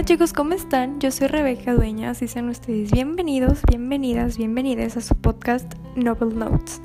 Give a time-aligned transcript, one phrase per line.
[0.00, 0.98] Hola chicos, ¿cómo están?
[0.98, 6.80] Yo soy Rebeca Dueñas y sean ustedes bienvenidos, bienvenidas, bienvenidas a su podcast Novel Notes.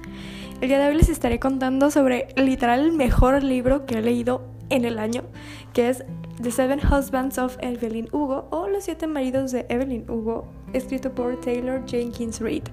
[0.60, 4.46] El día de hoy les estaré contando sobre literal el mejor libro que he leído
[4.70, 5.24] en el año,
[5.72, 6.04] que es
[6.44, 11.40] The Seven Husbands of Evelyn Hugo o Los Siete Maridos de Evelyn Hugo, escrito por
[11.40, 12.64] Taylor Jenkins Reid.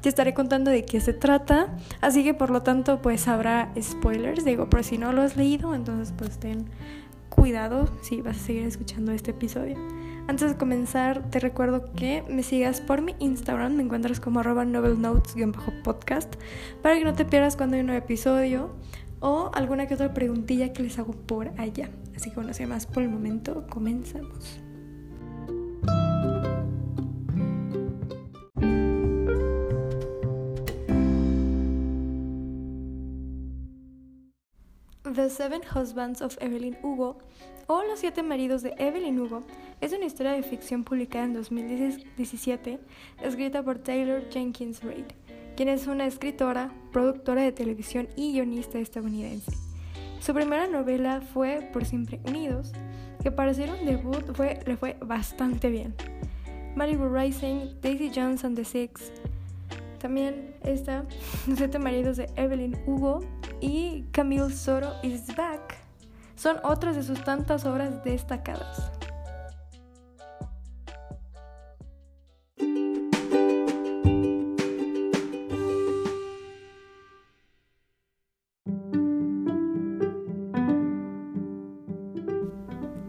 [0.00, 4.46] Te estaré contando de qué se trata, así que por lo tanto pues habrá spoilers,
[4.46, 6.70] digo, por si no lo has leído, entonces pues ten
[7.30, 9.76] cuidado si vas a seguir escuchando este episodio.
[10.28, 14.64] Antes de comenzar, te recuerdo que me sigas por mi Instagram, me encuentras como arroba
[14.64, 16.34] novelnotes-podcast,
[16.82, 18.76] para que no te pierdas cuando hay un nuevo episodio
[19.20, 21.90] o alguna que otra preguntilla que les hago por allá.
[22.14, 24.60] Así que bueno, sin más por el momento, comenzamos.
[35.30, 37.16] Seven Husbands of Evelyn Hugo
[37.68, 39.42] o Los Siete Maridos de Evelyn Hugo
[39.80, 42.80] es una historia de ficción publicada en 2017
[43.22, 45.04] escrita por Taylor Jenkins Reid,
[45.56, 49.52] quien es una escritora, productora de televisión y guionista estadounidense.
[50.20, 52.72] Su primera novela fue Por Siempre Unidos,
[53.22, 55.94] que para ser un debut fue, le fue bastante bien.
[56.74, 59.12] Malibu Rising, Daisy Jones and the Six,
[60.00, 61.04] también está
[61.56, 63.20] Siete Maridos de Evelyn Hugo
[63.60, 65.76] y Camille Soro is Back.
[66.34, 68.90] Son otras de sus tantas obras destacadas.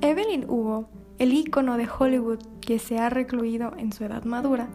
[0.01, 0.89] Evelyn Hugo,
[1.21, 4.69] el ícono de Hollywood que se ha recluido en su edad madura,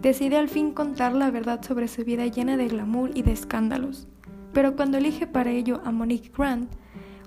[0.00, 4.06] decide al fin contar la verdad sobre su vida llena de glamour y de escándalos.
[4.52, 6.70] Pero cuando elige para ello a Monique Grant,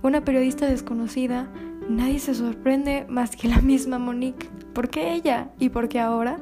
[0.04, 1.52] una periodista desconocida,
[1.90, 4.48] nadie se sorprende más que la misma Monique.
[4.74, 5.50] ¿Por qué ella?
[5.60, 6.40] ¿Y por qué ahora?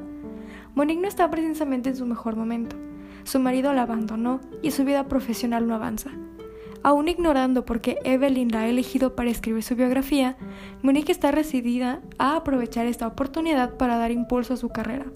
[0.76, 2.76] Monique no está precisamente en su mejor momento.
[3.24, 6.12] Su marido la abandonó y su vida profesional no avanza.
[6.82, 10.36] Aún ignorando por qué Evelyn la ha elegido para escribir su biografía,
[10.82, 15.06] Monique está decidida a aprovechar esta oportunidad para dar impulso a su carrera.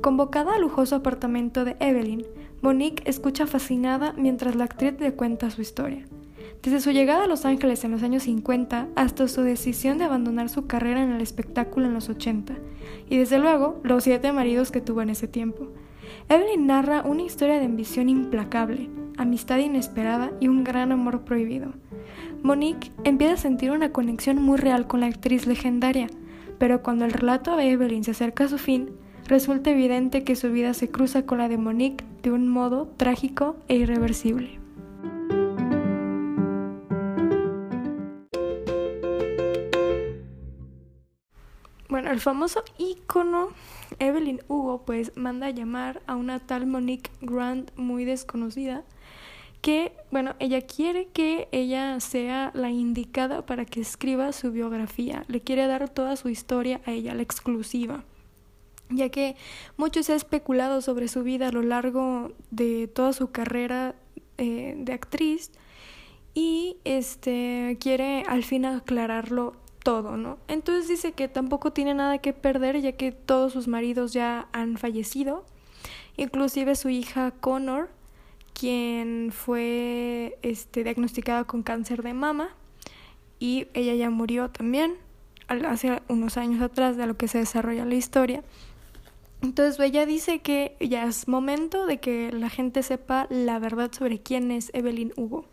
[0.00, 2.24] Convocada al lujoso apartamento de Evelyn,
[2.62, 6.04] Monique escucha fascinada mientras la actriz le cuenta su historia.
[6.62, 10.48] Desde su llegada a Los Ángeles en los años 50 hasta su decisión de abandonar
[10.48, 12.54] su carrera en el espectáculo en los 80,
[13.08, 15.68] y desde luego los siete maridos que tuvo en ese tiempo.
[16.28, 21.72] Evelyn narra una historia de ambición implacable, amistad inesperada y un gran amor prohibido.
[22.42, 26.06] Monique empieza a sentir una conexión muy real con la actriz legendaria,
[26.58, 28.90] pero cuando el relato de Evelyn se acerca a su fin,
[29.26, 33.56] resulta evidente que su vida se cruza con la de Monique de un modo trágico
[33.68, 34.58] e irreversible.
[41.88, 43.48] Bueno, el famoso ícono
[43.98, 48.84] Evelyn Hugo pues manda a llamar a una tal Monique Grant muy desconocida
[49.60, 55.40] que, bueno, ella quiere que ella sea la indicada para que escriba su biografía, le
[55.40, 58.04] quiere dar toda su historia a ella, la exclusiva.
[58.90, 59.36] Ya que
[59.76, 63.94] mucho se ha especulado sobre su vida a lo largo de toda su carrera
[64.38, 65.50] eh, de actriz.
[66.32, 70.38] Y este quiere al fin aclararlo todo, ¿no?
[70.48, 74.76] Entonces dice que tampoco tiene nada que perder ya que todos sus maridos ya han
[74.76, 75.44] fallecido,
[76.16, 77.90] inclusive su hija Connor,
[78.58, 82.50] quien fue este diagnosticada con cáncer de mama
[83.38, 84.96] y ella ya murió también
[85.46, 88.42] hace unos años atrás de lo que se desarrolla la historia.
[89.40, 94.18] Entonces ella dice que ya es momento de que la gente sepa la verdad sobre
[94.20, 95.44] quién es Evelyn Hugo.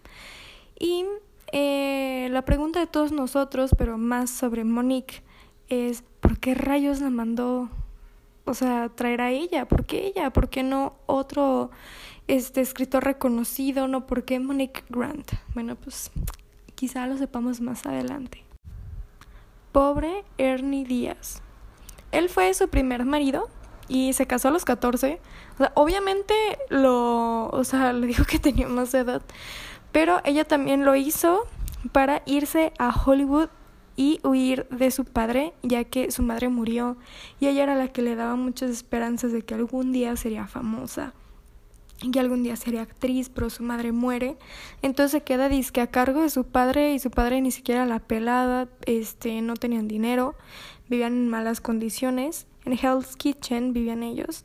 [0.79, 1.05] Y
[1.51, 5.21] eh, la pregunta de todos nosotros, pero más sobre Monique,
[5.69, 7.69] es ¿por qué rayos la mandó?
[8.45, 10.31] O sea, traer a ella, ¿por qué ella?
[10.31, 11.69] ¿Por qué no otro
[12.27, 13.87] este escritor reconocido?
[13.87, 14.07] ¿No?
[14.07, 15.31] ¿Por qué Monique Grant?
[15.53, 16.11] Bueno, pues
[16.75, 18.43] quizá lo sepamos más adelante.
[19.71, 21.41] Pobre Ernie Díaz.
[22.11, 23.49] Él fue su primer marido
[23.87, 25.19] y se casó a los 14.
[25.55, 26.33] O sea, obviamente
[26.69, 29.21] lo, o sea, le dijo que tenía más edad,
[29.91, 31.45] pero ella también lo hizo
[31.91, 33.49] para irse a Hollywood
[33.97, 36.97] y huir de su padre, ya que su madre murió
[37.39, 41.13] y ella era la que le daba muchas esperanzas de que algún día sería famosa
[42.11, 44.37] que algún día sería actriz, pero su madre muere.
[44.81, 48.67] Entonces queda disque a cargo de su padre y su padre ni siquiera la pelada,
[48.85, 50.35] este, no tenían dinero,
[50.87, 54.43] vivían en malas condiciones en Hell's Kitchen vivían ellos.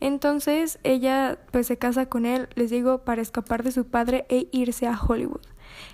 [0.00, 4.48] Entonces ella pues se casa con él, les digo, para escapar de su padre e
[4.52, 5.42] irse a Hollywood.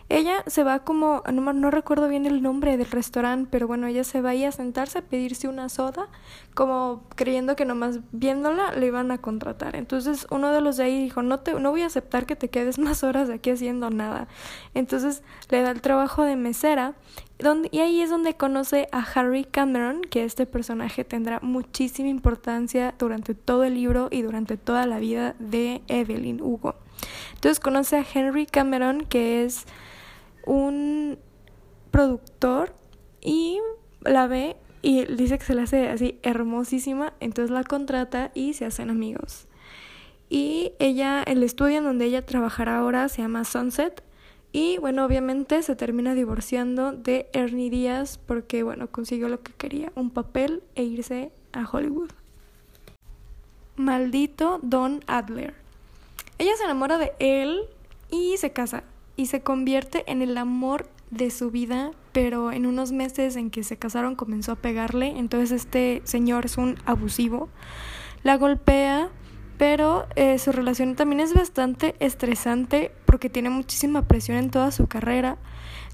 [0.09, 4.05] Ella se va como, no, no recuerdo bien el nombre del restaurante, pero bueno, ella
[4.05, 6.09] se va ahí a sentarse a pedirse una soda,
[6.55, 9.77] como creyendo que nomás viéndola le iban a contratar.
[9.77, 12.49] Entonces uno de los de ahí dijo, no, te, no voy a aceptar que te
[12.49, 14.29] quedes más horas aquí haciendo nada.
[14.75, 16.95] Entonces le da el trabajo de mesera
[17.39, 22.95] donde, y ahí es donde conoce a Harry Cameron, que este personaje tendrá muchísima importancia
[22.99, 26.75] durante todo el libro y durante toda la vida de Evelyn Hugo.
[27.35, 29.65] Entonces conoce a Henry Cameron, que es
[30.45, 31.19] un
[31.91, 32.75] productor,
[33.21, 33.61] y
[34.03, 38.65] la ve y dice que se la hace así hermosísima, entonces la contrata y se
[38.65, 39.47] hacen amigos.
[40.31, 44.03] Y ella, el estudio en donde ella trabajará ahora se llama Sunset.
[44.53, 49.93] Y bueno, obviamente se termina divorciando de Ernie Díaz porque bueno, consiguió lo que quería,
[49.95, 52.11] un papel e irse a Hollywood.
[53.77, 55.55] Maldito Don Adler.
[56.39, 57.63] Ella se enamora de él
[58.11, 58.85] y se casa
[59.17, 63.65] y se convierte en el amor de su vida, pero en unos meses en que
[63.65, 67.49] se casaron comenzó a pegarle, entonces este señor es un abusivo,
[68.23, 69.11] la golpea,
[69.57, 74.87] pero eh, su relación también es bastante estresante porque tiene muchísima presión en toda su
[74.87, 75.39] carrera,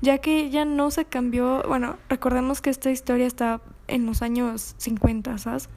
[0.03, 4.75] ya que ella no se cambió, bueno, recordemos que esta historia está en los años
[4.77, 5.71] 50, ¿sabes?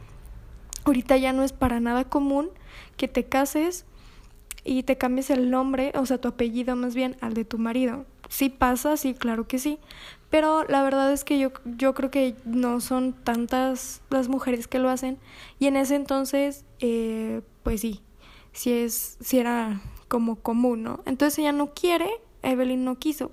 [0.84, 2.50] Ahorita ya no es para nada común
[2.98, 3.86] que te cases
[4.64, 8.06] y te cambies el nombre, o sea, tu apellido más bien, al de tu marido.
[8.30, 9.80] Sí pasa, sí, claro que sí.
[10.30, 14.80] Pero la verdad es que yo, yo creo que no son tantas las mujeres que
[14.80, 15.18] lo hacen.
[15.60, 18.02] Y en ese entonces, eh, pues sí,
[18.52, 21.02] sí, es, sí era como común, ¿no?
[21.06, 22.10] Entonces ella no quiere,
[22.44, 23.32] Evelyn no quiso.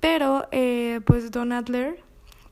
[0.00, 2.03] Pero, eh, pues Don Adler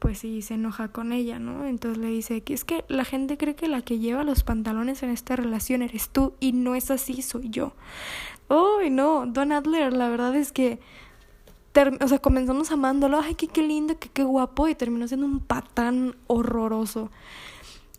[0.03, 1.65] pues sí se enoja con ella, ¿no?
[1.65, 5.05] Entonces le dice que es que la gente cree que la que lleva los pantalones
[5.05, 7.73] en esta relación eres tú y no es así, soy yo.
[8.49, 10.81] Uy, no, Don Adler, la verdad es que
[12.01, 15.39] o sea, comenzamos amándolo, ay, qué, qué lindo, qué, qué guapo, y terminó siendo un
[15.39, 17.13] patán horroroso.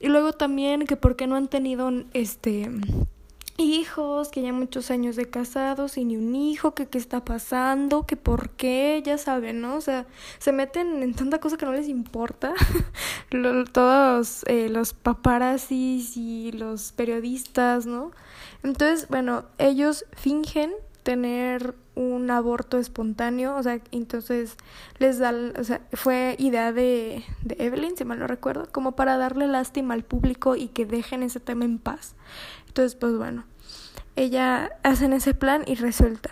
[0.01, 2.69] Y luego también que por qué no han tenido este
[3.57, 8.05] hijos, que ya muchos años de casados y ni un hijo, que qué está pasando,
[8.05, 9.75] que por qué, ya saben, ¿no?
[9.75, 10.05] O sea,
[10.39, 12.53] se meten en tanta cosa que no les importa.
[13.73, 18.11] Todos eh, los paparazzis y los periodistas, ¿no?
[18.63, 20.71] Entonces, bueno, ellos fingen
[21.03, 24.57] tener un aborto espontáneo, o sea, entonces
[24.97, 29.17] les da, o sea, fue idea de, de Evelyn, si mal no recuerdo, como para
[29.17, 32.15] darle lástima al público y que dejen ese tema en paz.
[32.67, 33.45] Entonces, pues bueno,
[34.15, 36.31] ella hacen ese plan y resulta.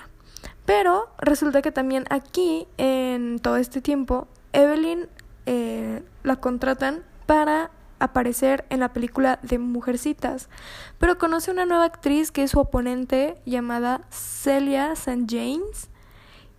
[0.66, 5.08] Pero resulta que también aquí, en todo este tiempo, Evelyn
[5.46, 7.72] eh, la contratan para
[8.04, 10.50] aparecer en la película de Mujercitas,
[10.98, 15.26] pero conoce una nueva actriz que es su oponente llamada Celia St.
[15.30, 15.90] James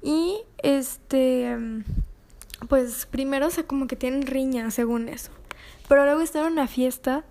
[0.03, 1.57] y este
[2.69, 5.33] pues primero se como que tienen riña según eso,
[5.89, 7.25] pero luego están en una fiesta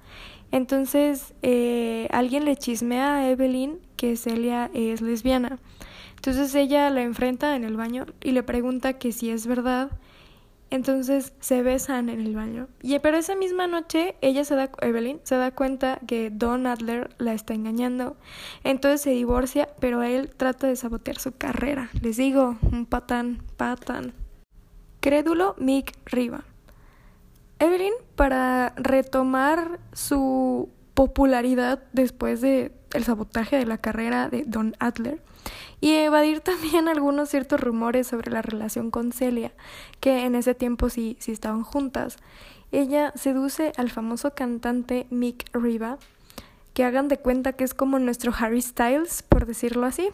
[0.51, 5.59] entonces, eh, alguien le chismea a Evelyn que Celia es lesbiana.
[6.17, 9.91] Entonces ella la enfrenta en el baño y le pregunta que si es verdad.
[10.71, 12.69] Entonces se besan en el baño.
[12.81, 17.13] Y pero esa misma noche ella se da Evelyn se da cuenta que Don Adler
[17.17, 18.15] la está engañando.
[18.63, 21.89] Entonces se divorcia, pero él trata de sabotear su carrera.
[22.01, 24.13] Les digo, un patán, patán.
[25.01, 26.45] Crédulo Mick Riva.
[27.59, 35.21] Evelyn, para retomar su popularidad después de el sabotaje de la carrera de Don Adler
[35.81, 39.51] y evadir también algunos ciertos rumores sobre la relación con Celia,
[39.99, 42.17] que en ese tiempo sí, sí estaban juntas.
[42.71, 45.97] Ella seduce al famoso cantante Mick Riva,
[46.73, 50.07] que hagan de cuenta que es como nuestro Harry Styles, por decirlo así.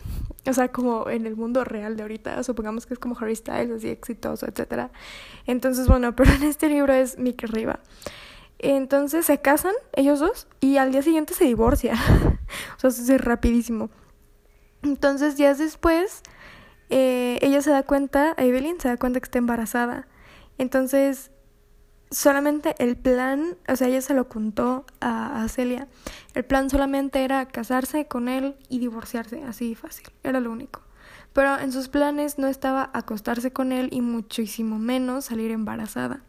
[0.48, 3.70] O sea, como en el mundo real de ahorita, supongamos que es como Harry Styles,
[3.70, 4.90] así exitoso, etc.
[5.46, 7.80] Entonces, bueno, pero en este libro es Mick Riva.
[8.60, 11.94] Entonces se casan ellos dos y al día siguiente se divorcia.
[12.78, 13.92] o sea, eso es rapidísimo.
[14.84, 16.22] Entonces, días después,
[16.90, 20.08] eh, ella se da cuenta, Evelyn se da cuenta que está embarazada.
[20.58, 21.32] Entonces,
[22.10, 25.88] solamente el plan, o sea, ella se lo contó a, Celia,
[26.34, 30.82] el plan solamente era casarse con él y divorciarse, así fácil, era lo único.
[31.34, 36.22] Pero en sus planes no estaba acostarse con él y muchísimo menos salir embarazada.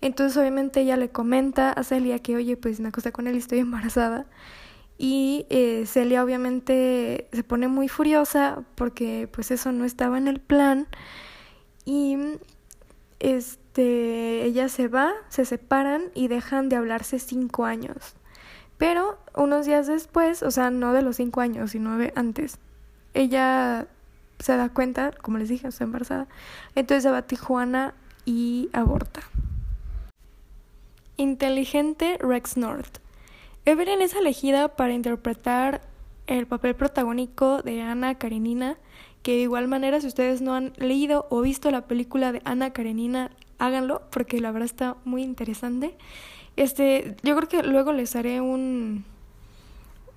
[0.00, 3.38] Entonces obviamente ella le comenta a Celia que, oye, pues me acosté con él y
[3.38, 4.26] estoy embarazada.
[5.04, 10.38] Y eh, Celia obviamente se pone muy furiosa porque pues eso no estaba en el
[10.38, 10.86] plan.
[11.84, 12.16] Y
[13.18, 18.14] este, ella se va, se separan y dejan de hablarse cinco años.
[18.78, 22.58] Pero unos días después, o sea, no de los cinco años, sino de antes,
[23.12, 23.88] ella
[24.38, 26.28] se da cuenta, como les dije, está embarazada.
[26.76, 27.94] Entonces se va a Tijuana
[28.24, 29.22] y aborta.
[31.16, 33.02] Inteligente Rex North.
[33.64, 35.82] Evelyn es elegida para interpretar
[36.26, 38.76] el papel protagónico de Ana Karenina,
[39.22, 42.72] que de igual manera si ustedes no han leído o visto la película de Ana
[42.72, 45.96] Karenina, háganlo porque la verdad está muy interesante.
[46.56, 49.04] Este, yo creo que luego les haré un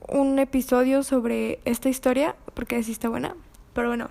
[0.07, 3.35] un episodio sobre esta historia porque así está buena.
[3.73, 4.09] Pero bueno,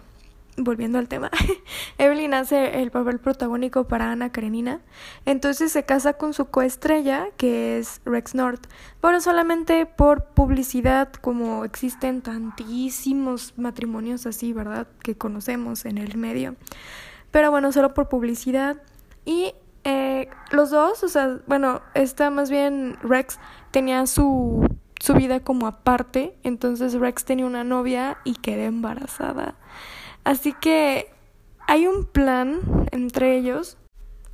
[0.57, 1.31] volviendo al tema,
[1.99, 4.81] Evelyn hace el papel protagónico para Ana Karenina.
[5.27, 8.67] Entonces se casa con su coestrella, que es Rex North.
[9.01, 14.87] Pero solamente por publicidad, como existen tantísimos matrimonios así, ¿verdad?
[15.03, 16.57] Que conocemos en el medio.
[17.31, 18.81] Pero bueno, solo por publicidad.
[19.25, 23.39] Y eh, los dos, o sea, bueno, está más bien Rex
[23.71, 24.67] tenía su
[25.05, 26.35] su vida como aparte.
[26.43, 29.55] Entonces Rex tenía una novia y quedó embarazada.
[30.25, 31.11] Así que
[31.67, 32.61] hay un plan
[32.93, 33.77] entre ellos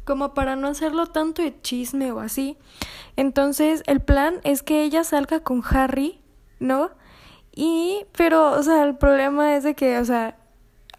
[0.05, 2.57] como para no hacerlo tanto de chisme o así.
[3.17, 6.21] Entonces el plan es que ella salga con Harry,
[6.59, 6.91] ¿no?
[7.55, 10.39] Y, pero, o sea, el problema es de que, o sea,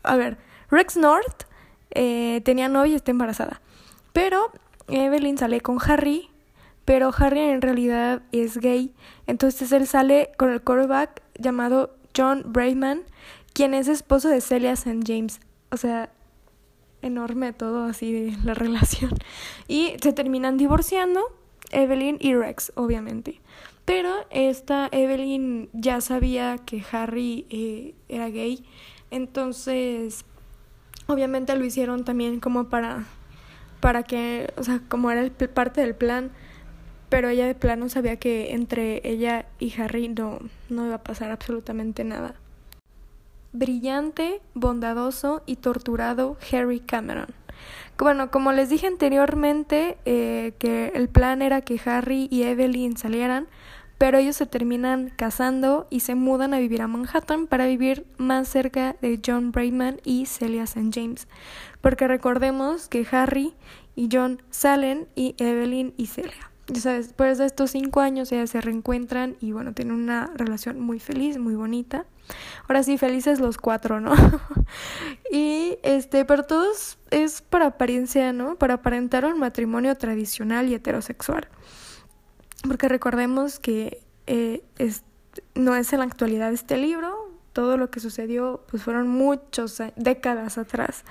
[0.04, 0.38] a ver,
[0.70, 1.46] Rex North
[1.92, 3.62] eh, tenía novia y está embarazada.
[4.14, 4.52] Pero
[4.88, 6.32] Evelyn sale con Harry
[6.86, 8.94] pero Harry en realidad es gay.
[9.28, 13.04] Entonces él sale con el quarterback llamado John Brayman,
[13.54, 15.00] quien es esposo de Celia St.
[15.06, 15.40] James.
[15.72, 16.12] O sea,
[17.02, 19.12] enorme todo así de la relación.
[19.68, 21.22] Y se terminan divorciando,
[21.72, 23.42] Evelyn y Rex, obviamente.
[23.86, 28.64] Pero esta Evelyn ya sabía que Harry eh, era gay.
[29.10, 30.24] Entonces,
[31.08, 33.06] obviamente lo hicieron también como para,
[33.80, 36.32] para que, o sea, como era el, parte del plan
[37.10, 40.40] pero ella de plano sabía que entre ella y Harry no,
[40.70, 42.36] no iba a pasar absolutamente nada.
[43.54, 47.28] Brillante, bondadoso y torturado Harry Cameron.
[47.98, 53.48] Bueno, como les dije anteriormente, eh, que el plan era que Harry y Evelyn salieran,
[53.98, 58.48] pero ellos se terminan casando y se mudan a vivir a Manhattan para vivir más
[58.48, 60.90] cerca de John Brayman y Celia St.
[60.92, 61.28] James.
[61.82, 63.54] Porque recordemos que Harry
[63.96, 69.36] y John salen y Evelyn y Celia después de estos cinco años ya se reencuentran
[69.42, 72.06] y bueno, tienen una relación muy feliz, muy bonita.
[72.68, 74.14] Ahora sí, felices los cuatro, ¿no?
[75.32, 78.56] y este, pero todos es para apariencia, ¿no?
[78.56, 81.48] Para aparentar un matrimonio tradicional y heterosexual.
[82.68, 85.04] Porque recordemos que eh, es,
[85.56, 90.58] no es en la actualidad este libro, todo lo que sucedió pues fueron muchos décadas
[90.58, 91.04] atrás.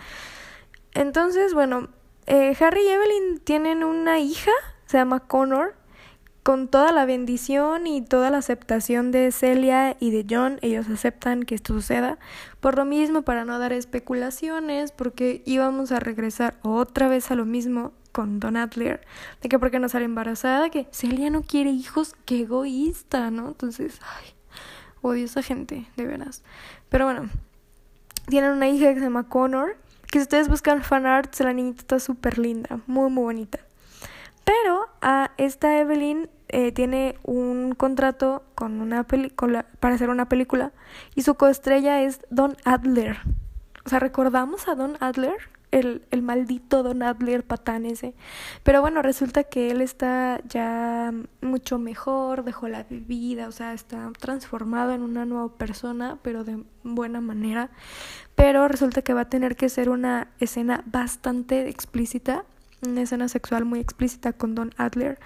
[0.94, 1.88] Entonces, bueno,
[2.26, 4.52] eh, Harry y Evelyn tienen una hija
[4.90, 5.76] se llama Connor,
[6.50, 11.44] con toda la bendición y toda la aceptación de Celia y de John, ellos aceptan
[11.44, 12.18] que esto suceda.
[12.58, 17.44] Por lo mismo, para no dar especulaciones, porque íbamos a regresar otra vez a lo
[17.44, 19.06] mismo con Don Adler,
[19.40, 23.46] de que porque no sale embarazada, que Celia no quiere hijos, qué egoísta, ¿no?
[23.46, 24.34] Entonces, ay,
[25.02, 26.42] odio esa gente, de veras.
[26.88, 27.30] Pero bueno,
[28.26, 29.76] tienen una hija que se llama Connor,
[30.10, 33.60] que si ustedes buscan fanarts, la niñita está súper linda, muy, muy bonita.
[34.50, 40.72] Pero a esta Evelyn eh, tiene un contrato con una película para hacer una película
[41.14, 43.18] y su coestrella es Don Adler.
[43.84, 45.36] O sea, ¿recordamos a Don Adler?
[45.70, 48.12] El, el maldito Don Adler patán ese.
[48.64, 54.10] Pero bueno, resulta que él está ya mucho mejor, dejó la bebida, o sea, está
[54.18, 57.70] transformado en una nueva persona, pero de buena manera.
[58.34, 62.44] Pero resulta que va a tener que ser una escena bastante explícita
[62.82, 65.18] una escena sexual muy explícita con Don Adler.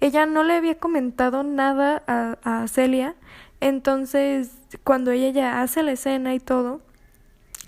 [0.00, 3.14] Ella no le había comentado nada a, a Celia,
[3.60, 4.50] entonces
[4.84, 6.82] cuando ella ya hace la escena y todo,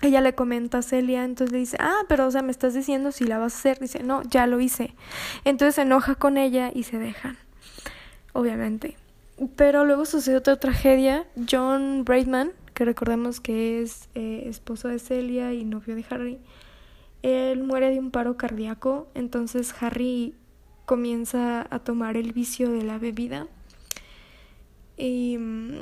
[0.01, 3.11] ella le comenta a Celia, entonces le dice, ah, pero o sea, me estás diciendo
[3.11, 3.79] si la vas a hacer.
[3.79, 4.93] Dice, no, ya lo hice.
[5.43, 7.37] Entonces se enoja con ella y se dejan,
[8.33, 8.95] obviamente.
[9.55, 11.25] Pero luego sucede otra tragedia.
[11.49, 16.39] John Braidman, que recordemos que es eh, esposo de Celia y novio de Harry,
[17.21, 20.35] él muere de un paro cardíaco, entonces Harry
[20.85, 23.47] comienza a tomar el vicio de la bebida.
[24.95, 25.79] Y mm,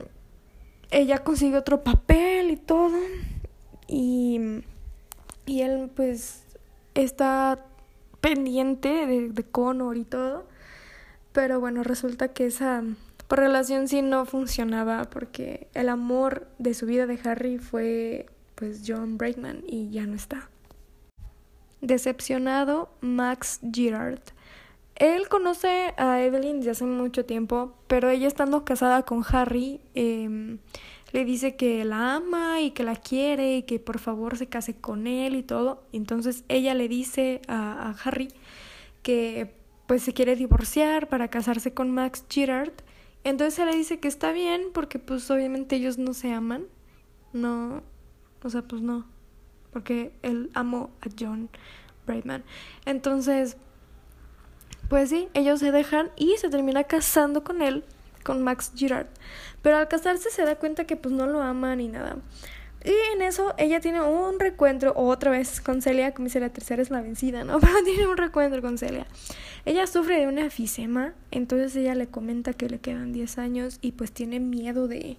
[0.91, 2.97] ella consigue otro papel y todo.
[3.87, 4.39] Y,
[5.45, 6.43] y él pues
[6.95, 7.63] está
[8.19, 10.47] pendiente de, de Connor y todo.
[11.33, 12.83] Pero bueno, resulta que esa
[13.29, 19.17] relación sí no funcionaba porque el amor de su vida de Harry fue pues John
[19.17, 20.49] Brakeman y ya no está.
[21.81, 24.21] Decepcionado, Max Girard.
[24.95, 30.59] Él conoce a Evelyn desde hace mucho tiempo, pero ella estando casada con Harry, em,
[31.11, 34.75] le dice que la ama y que la quiere y que por favor se case
[34.75, 35.83] con él y todo.
[35.91, 38.29] Entonces ella le dice a, a Harry
[39.03, 39.53] que
[39.87, 42.73] pues se quiere divorciar para casarse con Max Girard.
[43.23, 46.65] Entonces él le dice que está bien porque pues obviamente ellos no se aman.
[47.33, 47.83] No,
[48.43, 49.05] o sea, pues no.
[49.75, 51.49] Porque él amó a John
[52.07, 52.45] Brightman.
[52.85, 53.57] Entonces,
[54.87, 57.83] pues sí, ellos se dejan y se termina casando con él,
[58.23, 59.07] con Max Girard.
[59.61, 62.15] Pero al casarse se da cuenta que pues no lo ama ni nada.
[62.85, 66.81] Y en eso ella tiene un recuentro otra vez con Celia, como dice la tercera
[66.81, 67.59] es la vencida, ¿no?
[67.59, 69.07] Pero tiene un recuentro con Celia.
[69.65, 73.91] Ella sufre de una efisema, entonces ella le comenta que le quedan 10 años y
[73.91, 75.17] pues tiene miedo de...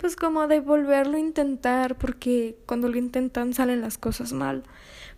[0.00, 4.62] Pues como de volverlo a intentar porque cuando lo intentan salen las cosas mal.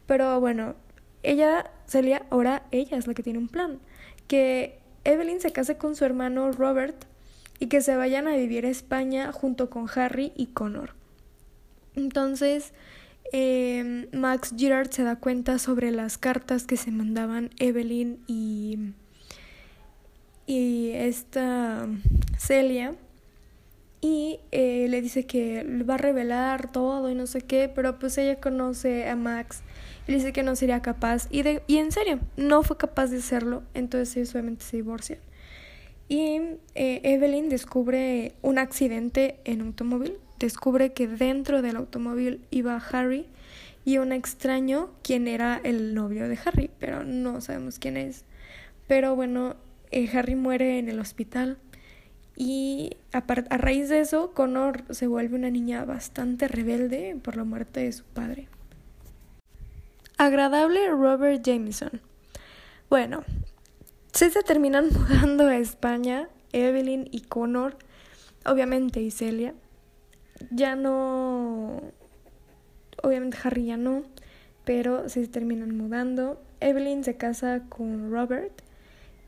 [0.07, 0.77] Pero bueno,
[1.23, 3.81] ella, Celia, ahora ella es la que tiene un plan.
[4.27, 7.05] Que Evelyn se case con su hermano Robert
[7.59, 10.95] y que se vayan a vivir a España junto con Harry y Connor.
[11.97, 12.73] Entonces,
[13.33, 18.93] em, Max Girard se da cuenta sobre las cartas que se mandaban Evelyn y,
[20.47, 21.89] y esta
[22.39, 22.95] Celia.
[24.01, 28.17] Y eh, le dice que va a revelar todo y no sé qué, pero pues
[28.19, 29.63] ella conoce a Max
[30.07, 31.27] y le dice que no sería capaz.
[31.31, 35.19] Y, de, y en serio, no fue capaz de hacerlo, entonces ellos obviamente se divorcian.
[36.09, 36.41] Y
[36.75, 43.27] eh, Evelyn descubre un accidente en automóvil descubre que dentro del automóvil iba Harry
[43.85, 48.25] y un extraño quien era el novio de Harry, pero no sabemos quién es.
[48.87, 49.57] Pero bueno,
[49.91, 51.59] eh, Harry muere en el hospital
[52.41, 57.45] y a, a raíz de eso, Connor se vuelve una niña bastante rebelde por la
[57.45, 58.49] muerte de su padre.
[60.17, 62.01] Agradable Robert Jameson.
[62.89, 63.25] Bueno,
[64.13, 67.77] se terminan mudando a España, Evelyn y Connor,
[68.45, 69.55] obviamente y Celia
[70.51, 71.83] ya no,
[73.03, 74.05] obviamente Harry ya no,
[74.65, 76.41] pero se terminan mudando.
[76.61, 78.63] Evelyn se casa con Robert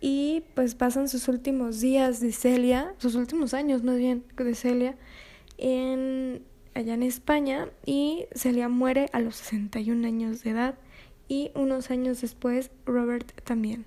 [0.01, 4.97] y pues pasan sus últimos días de Celia, sus últimos años más bien de Celia,
[5.59, 6.43] en,
[6.75, 10.75] allá en España y Celia muere a los 61 años de edad
[11.29, 13.85] y unos años después Robert también.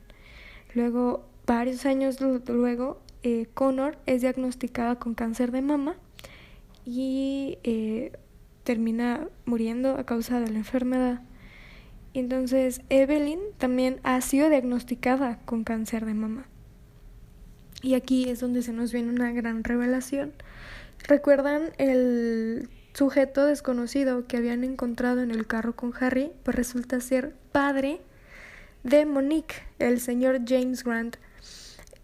[0.75, 5.95] Luego, varios años luego, eh, Connor es diagnosticada con cáncer de mama
[6.85, 8.11] y eh,
[8.63, 11.21] termina muriendo a causa de la enfermedad.
[12.13, 16.45] Entonces, Evelyn también ha sido diagnosticada con cáncer de mama.
[17.81, 20.33] Y aquí es donde se nos viene una gran revelación.
[21.07, 26.31] ¿Recuerdan el sujeto desconocido que habían encontrado en el carro con Harry?
[26.43, 27.99] Pues resulta ser padre
[28.83, 31.17] de Monique, el señor James Grant.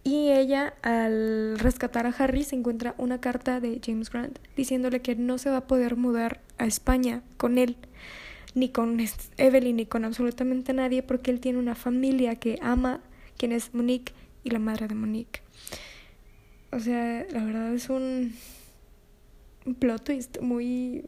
[0.03, 5.15] Y ella, al rescatar a Harry, se encuentra una carta de James Grant diciéndole que
[5.15, 7.77] no se va a poder mudar a España con él,
[8.55, 8.97] ni con
[9.37, 13.01] Evelyn, ni con absolutamente nadie, porque él tiene una familia que ama,
[13.37, 15.41] quien es Monique y la madre de Monique.
[16.71, 18.33] O sea, la verdad es un,
[19.65, 21.05] un plot twist muy.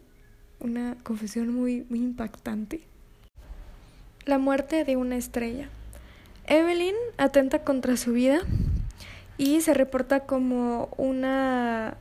[0.60, 2.82] una confesión muy, muy impactante.
[4.26, 5.70] La muerte de una estrella.
[6.46, 8.40] Evelyn atenta contra su vida
[9.38, 11.98] y se reporta como una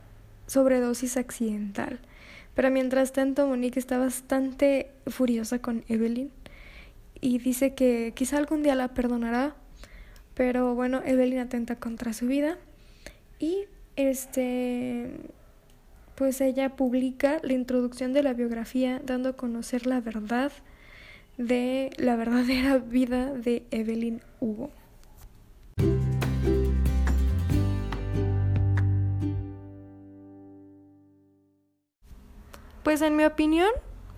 [0.47, 2.01] sobredosis accidental.
[2.61, 6.31] Pero mientras tanto, Monique está bastante furiosa con Evelyn
[7.19, 9.57] y dice que quizá algún día la perdonará,
[10.35, 12.59] pero bueno, Evelyn atenta contra su vida
[13.39, 13.65] y
[13.97, 15.11] este
[16.17, 20.53] pues ella publica la introducción de la biografía dando a conocer la verdad
[21.39, 24.71] de la verdadera vida de Evelyn Hugo.
[32.91, 33.71] Pues en mi opinión,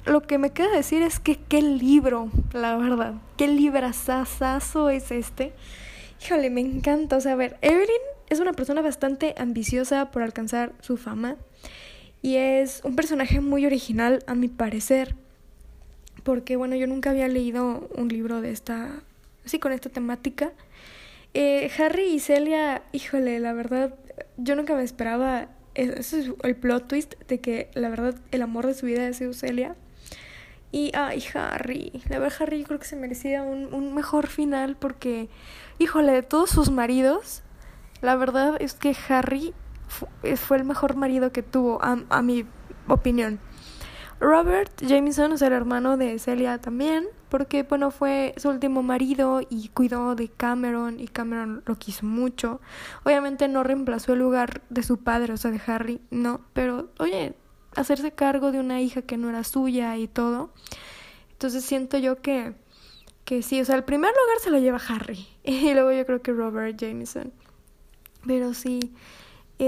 [0.06, 5.52] lo que me queda decir es que qué libro, la verdad, qué librazazazo es este.
[6.24, 7.18] Híjole, me encanta.
[7.18, 11.36] O sea, a ver, Evelyn es una persona bastante ambiciosa por alcanzar su fama
[12.22, 15.16] y es un personaje muy original a mi parecer.
[16.22, 19.02] Porque, bueno, yo nunca había leído un libro de esta,
[19.44, 20.50] así con esta temática.
[21.34, 23.94] Eh, Harry y Celia, híjole, la verdad,
[24.38, 28.66] yo nunca me esperaba ese es el plot twist de que la verdad el amor
[28.66, 29.76] de su vida es Celia.
[30.70, 32.02] Y, ay, Harry.
[32.08, 35.28] La verdad, Harry creo que se merecía un, un mejor final porque,
[35.78, 37.42] híjole, de todos sus maridos,
[38.00, 39.52] la verdad es que Harry
[40.36, 42.46] fue el mejor marido que tuvo, a, a mi
[42.88, 43.38] opinión.
[44.22, 49.40] Robert Jameson, o sea, el hermano de Celia también, porque, bueno, fue su último marido
[49.50, 52.60] y cuidó de Cameron y Cameron lo quiso mucho.
[53.02, 57.34] Obviamente no reemplazó el lugar de su padre, o sea, de Harry, no, pero, oye,
[57.74, 60.50] hacerse cargo de una hija que no era suya y todo.
[61.32, 62.54] Entonces siento yo que,
[63.24, 66.22] que sí, o sea, el primer lugar se lo lleva Harry y luego yo creo
[66.22, 67.32] que Robert Jameson.
[68.24, 68.92] Pero sí,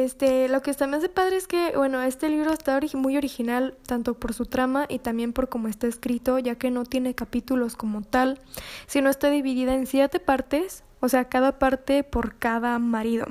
[0.03, 4.15] este, lo que más de padre es que, bueno, este libro está muy original, tanto
[4.15, 8.03] por su trama y también por cómo está escrito, ya que no tiene capítulos como
[8.03, 8.41] tal,
[8.87, 13.27] sino está dividida en siete partes, o sea, cada parte por cada marido.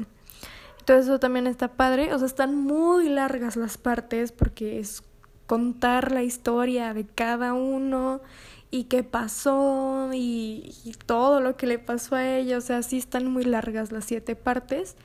[0.80, 5.04] Entonces eso también está padre, o sea, están muy largas las partes porque es
[5.48, 8.22] contar la historia de cada uno
[8.72, 12.98] y qué pasó y, y todo lo que le pasó a ella, o sea, sí
[12.98, 14.96] están muy largas las siete partes.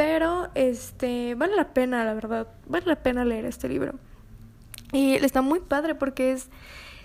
[0.00, 3.96] Pero este vale la pena, la verdad, vale la pena leer este libro.
[4.92, 6.48] Y está muy padre porque es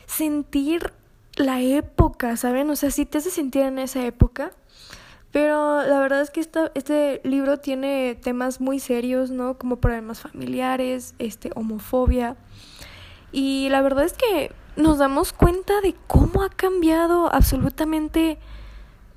[0.06, 0.94] sentir
[1.36, 2.70] la época, ¿saben?
[2.70, 4.54] O sea, sí te hace sentir en esa época.
[5.34, 9.58] Pero la verdad es que este libro tiene temas muy serios, ¿no?
[9.58, 12.38] Como problemas familiares, este, homofobia.
[13.34, 18.38] Y la verdad es que nos damos cuenta de cómo ha cambiado absolutamente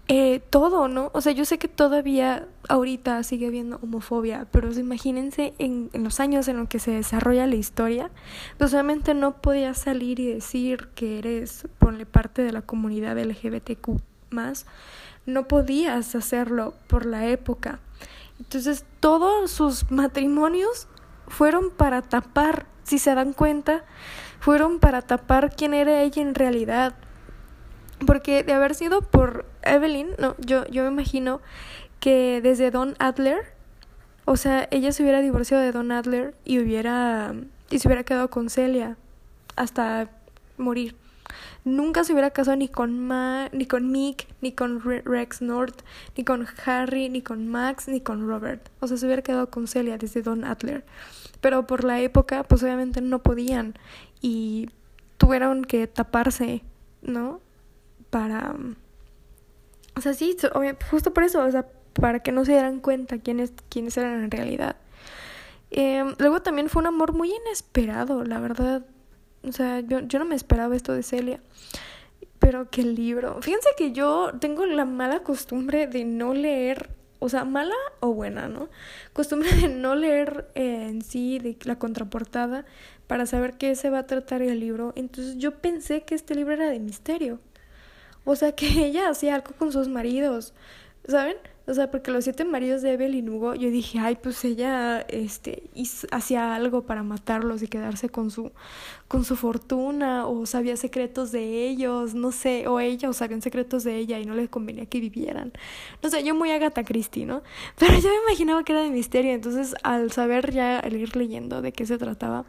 [0.09, 1.11] eh, todo, ¿no?
[1.15, 6.21] O sea, yo sé que todavía ahorita sigue habiendo homofobia, pero imagínense en, en, los
[6.21, 8.11] años en los que se desarrolla la historia,
[8.59, 14.01] pues obviamente no podías salir y decir que eres, ponle parte de la comunidad LGBTQ
[14.31, 14.67] más,
[15.27, 17.81] no podías hacerlo por la época.
[18.39, 20.87] Entonces todos sus matrimonios
[21.27, 23.85] fueron para tapar, si se dan cuenta,
[24.41, 26.95] fueron para tapar quién era ella en realidad,
[28.07, 31.41] porque de haber sido por Evelyn, no, yo, yo me imagino
[32.01, 33.41] que desde Don Adler,
[34.25, 37.35] o sea, ella se hubiera divorciado de Don Adler y hubiera
[37.71, 38.97] y se hubiera quedado con Celia
[39.57, 40.11] hasta
[40.57, 40.97] morir.
[41.65, 45.83] Nunca se hubiera casado ni con Ma, ni con Mick, ni con Rex North,
[46.17, 48.71] ni con Harry, ni con Max, ni con Robert.
[48.81, 50.85] O sea, se hubiera quedado con Celia desde Don Adler.
[51.41, 53.75] Pero por la época, pues obviamente no podían
[54.23, 54.71] y
[55.19, 56.63] tuvieron que taparse,
[57.03, 57.41] ¿no?
[58.11, 58.55] para...
[59.97, 60.37] O sea, sí,
[60.91, 64.31] justo por eso, o sea, para que no se dieran cuenta quiénes, quiénes eran en
[64.31, 64.77] realidad.
[65.71, 68.85] Eh, luego también fue un amor muy inesperado, la verdad.
[69.43, 71.41] O sea, yo, yo no me esperaba esto de Celia.
[72.39, 73.41] Pero qué libro.
[73.43, 78.49] Fíjense que yo tengo la mala costumbre de no leer, o sea, mala o buena,
[78.49, 78.69] ¿no?
[79.13, 82.65] Costumbre de no leer eh, en sí de la contraportada
[83.07, 84.93] para saber qué se va a tratar el libro.
[84.95, 87.41] Entonces yo pensé que este libro era de misterio.
[88.25, 90.55] O sea, que ella hacía algo con sus maridos,
[91.09, 91.37] ¿saben?
[91.69, 95.65] O sea, porque los siete maridos de Evelyn Hugo, yo dije, ay, pues ella, este,
[96.11, 98.53] hacía algo para matarlos y quedarse con su,
[99.07, 103.85] con su fortuna, o sabía secretos de ellos, no sé, o ella, o sabían secretos
[103.85, 105.53] de ella y no les convenía que vivieran.
[106.03, 107.43] No sé, yo muy Agatha Christie, ¿no?
[107.79, 111.61] Pero yo me imaginaba que era de misterio, entonces al saber ya, al ir leyendo
[111.61, 112.47] de qué se trataba,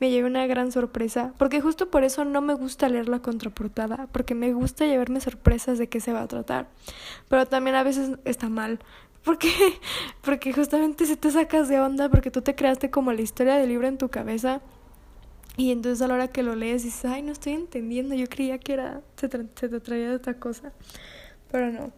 [0.00, 4.08] me llevé una gran sorpresa, porque justo por eso no me gusta leer la contraportada,
[4.12, 6.68] porque me gusta llevarme sorpresas de qué se va a tratar.
[7.28, 8.48] Pero también a veces está
[9.24, 9.50] porque
[10.22, 13.68] porque justamente si te sacas de onda porque tú te creaste como la historia del
[13.68, 14.60] libro en tu cabeza
[15.56, 18.58] y entonces a la hora que lo lees dices, "Ay, no estoy entendiendo, yo creía
[18.58, 20.72] que era se, se te traía de otra cosa."
[21.50, 21.92] Pero no.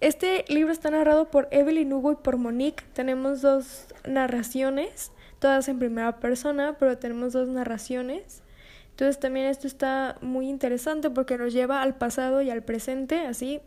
[0.00, 2.84] Este libro está narrado por Evelyn Hugo y por Monique.
[2.94, 8.42] Tenemos dos narraciones todas en primera persona, pero tenemos dos narraciones.
[8.90, 13.60] Entonces también esto está muy interesante porque nos lleva al pasado y al presente, así,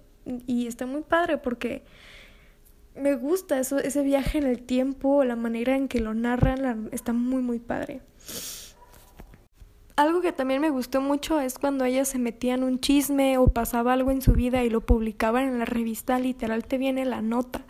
[0.47, 1.83] y está muy padre porque
[2.95, 7.13] me gusta eso, ese viaje en el tiempo, la manera en que lo narran, está
[7.13, 8.01] muy, muy padre.
[9.97, 13.93] Algo que también me gustó mucho es cuando ellas se metían un chisme o pasaba
[13.93, 17.63] algo en su vida y lo publicaban en la revista, literal te viene la nota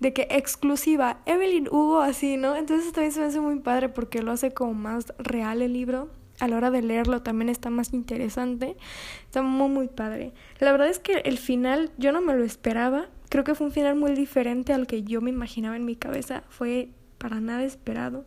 [0.00, 2.56] de que exclusiva, Evelyn Hugo así, ¿no?
[2.56, 6.10] Entonces también se me hace muy padre porque lo hace como más real el libro.
[6.40, 8.76] A la hora de leerlo también está más interesante.
[9.24, 10.32] Está muy, muy padre.
[10.58, 13.06] La verdad es que el final yo no me lo esperaba.
[13.34, 16.44] Creo que fue un final muy diferente al que yo me imaginaba en mi cabeza.
[16.50, 18.24] Fue para nada esperado.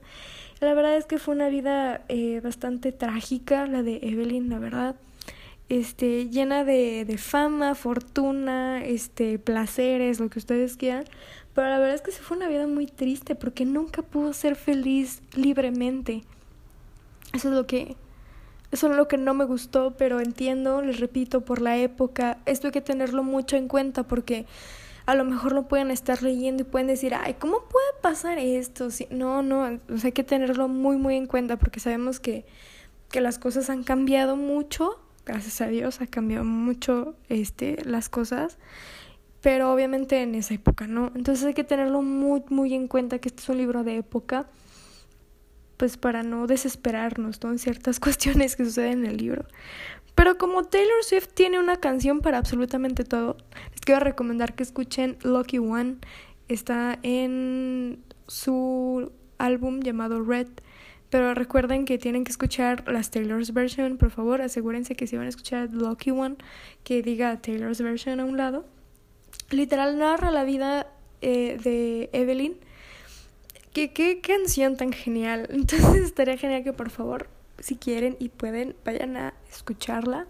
[0.60, 4.98] La verdad es que fue una vida eh, bastante trágica, la de Evelyn, la verdad.
[5.70, 11.06] Este, llena de, de fama, fortuna, este, placeres, lo que ustedes quieran.
[11.56, 14.58] Pero la verdad es que sí fue una vida muy triste porque nunca pudo ser
[14.58, 16.24] feliz libremente.
[17.32, 17.96] Eso es lo que
[18.74, 22.68] eso es lo que no me gustó, pero entiendo, les repito, por la época, esto
[22.68, 24.46] hay que tenerlo mucho en cuenta porque
[25.08, 28.90] a lo mejor lo pueden estar leyendo y pueden decir, ay, ¿cómo puede pasar esto?
[29.10, 32.46] no, no, hay que tenerlo muy, muy en cuenta porque sabemos que
[33.10, 38.58] que las cosas han cambiado mucho, gracias a Dios ha cambiado mucho este, las cosas,
[39.42, 41.12] pero obviamente en esa época, ¿no?
[41.16, 44.48] Entonces hay que tenerlo muy, muy en cuenta que este es un libro de época,
[45.78, 47.52] pues para no desesperarnos ¿no?
[47.52, 49.46] en ciertas cuestiones que suceden en el libro.
[50.18, 53.38] Pero como Taylor Swift tiene una canción para absolutamente todo,
[53.70, 55.98] les quiero recomendar que escuchen Lucky One.
[56.48, 60.48] Está en su álbum llamado Red.
[61.12, 65.28] Pero recuerden que tienen que escuchar las Taylor's version, por favor, asegúrense que si van
[65.28, 66.38] a escuchar Lucky One,
[66.84, 68.66] que diga Taylor's version a un lado.
[69.52, 70.88] Literal narra la vida
[71.22, 72.56] eh, de Evelyn.
[73.72, 75.48] ¿Qué, qué canción tan genial.
[75.52, 80.28] Entonces estaría genial que por favor, si quieren y pueden, vayan a escucharla.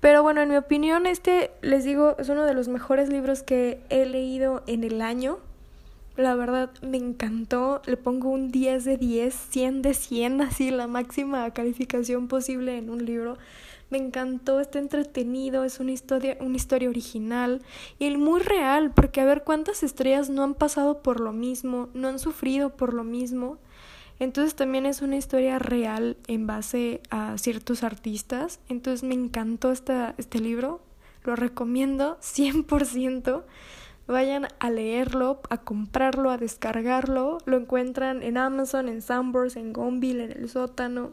[0.00, 3.80] Pero bueno, en mi opinión, este, les digo, es uno de los mejores libros que
[3.88, 5.38] he leído en el año.
[6.16, 10.88] La verdad me encantó, le pongo un 10 de 10, 100 de 100, así la
[10.88, 13.38] máxima calificación posible en un libro.
[13.90, 17.62] Me encantó, está entretenido, es una historia, una historia original
[17.98, 22.08] y muy real, porque a ver cuántas estrellas no han pasado por lo mismo, no
[22.08, 23.58] han sufrido por lo mismo.
[24.18, 28.60] Entonces también es una historia real en base a ciertos artistas.
[28.68, 30.80] Entonces me encantó esta, este libro,
[31.24, 33.44] lo recomiendo 100%.
[34.06, 37.38] Vayan a leerlo, a comprarlo, a descargarlo.
[37.46, 41.12] Lo encuentran en Amazon, en Sambors, en Gonville, en el sótano.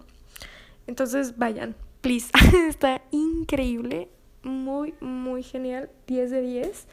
[0.87, 2.31] Entonces vayan, please.
[2.67, 4.09] Está increíble,
[4.43, 5.89] muy, muy genial.
[6.07, 6.87] 10 de 10.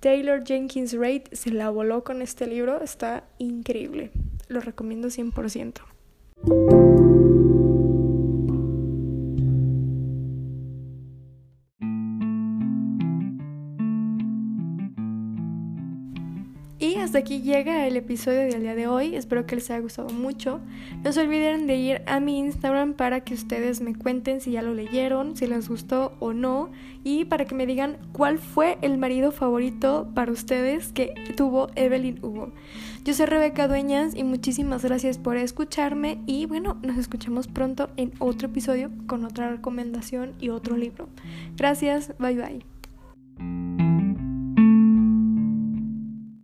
[0.00, 2.80] Taylor Jenkins Reid se la voló con este libro.
[2.80, 4.10] Está increíble.
[4.48, 6.75] Lo recomiendo 100%.
[17.06, 19.14] Hasta aquí llega el episodio del día de hoy.
[19.14, 20.60] Espero que les haya gustado mucho.
[21.04, 24.60] No se olviden de ir a mi Instagram para que ustedes me cuenten si ya
[24.60, 26.72] lo leyeron, si les gustó o no.
[27.04, 32.18] Y para que me digan cuál fue el marido favorito para ustedes que tuvo Evelyn
[32.22, 32.52] Hugo.
[33.04, 36.18] Yo soy Rebeca Dueñas y muchísimas gracias por escucharme.
[36.26, 41.08] Y bueno, nos escuchamos pronto en otro episodio con otra recomendación y otro libro.
[41.56, 42.34] Gracias, bye
[43.38, 43.85] bye.